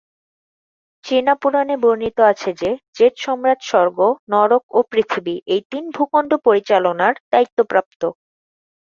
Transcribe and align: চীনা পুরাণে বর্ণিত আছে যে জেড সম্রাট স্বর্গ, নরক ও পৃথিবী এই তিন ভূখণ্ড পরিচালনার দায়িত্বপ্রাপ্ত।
চীনা 1.03 1.33
পুরাণে 1.41 1.75
বর্ণিত 1.83 2.17
আছে 2.31 2.49
যে 2.61 2.69
জেড 2.97 3.15
সম্রাট 3.17 3.59
স্বর্গ, 3.63 3.97
নরক 4.31 4.63
ও 4.69 4.79
পৃথিবী 4.91 5.35
এই 5.53 5.61
তিন 5.71 5.83
ভূখণ্ড 5.95 6.31
পরিচালনার 6.45 7.13
দায়িত্বপ্রাপ্ত। 7.31 8.01